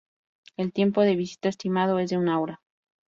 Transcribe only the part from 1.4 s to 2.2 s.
estimado es de